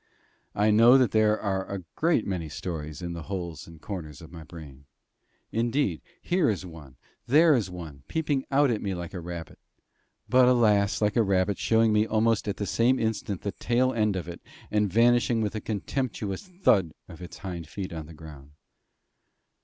I 0.55 0.71
know 0.71 0.97
that 0.97 1.11
there 1.11 1.39
are 1.39 1.63
a 1.71 1.83
great 1.95 2.25
many 2.25 2.49
stories 2.49 3.03
in 3.03 3.13
the 3.13 3.21
holes 3.21 3.67
and 3.67 3.79
corners 3.79 4.19
of 4.19 4.31
my 4.31 4.41
brain; 4.43 4.85
indeed, 5.51 6.01
here 6.23 6.49
is 6.49 6.65
one, 6.65 6.95
there 7.27 7.53
is 7.53 7.69
one, 7.69 8.01
peeping 8.07 8.43
out 8.49 8.71
at 8.71 8.81
me 8.81 8.95
like 8.95 9.13
a 9.13 9.19
rabbit; 9.21 9.59
but 10.27 10.47
alas, 10.47 11.03
like 11.03 11.15
a 11.15 11.21
rabbit, 11.21 11.59
showing 11.59 11.93
me 11.93 12.07
almost 12.07 12.47
at 12.47 12.57
the 12.57 12.65
same 12.65 12.97
instant 12.97 13.41
the 13.41 13.51
tail 13.51 13.93
end 13.93 14.15
of 14.15 14.27
it, 14.27 14.41
and 14.71 14.91
vanishing 14.91 15.39
with 15.39 15.53
a 15.53 15.61
contemptuous 15.61 16.47
thud 16.63 16.95
of 17.07 17.21
its 17.21 17.37
hind 17.37 17.67
feet 17.69 17.93
on 17.93 18.07
the 18.07 18.15
ground. 18.15 18.53